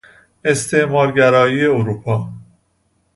استعمارگرایی 0.45 1.65
اروپا 1.65 2.29